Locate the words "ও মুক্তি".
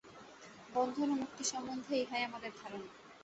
1.09-1.43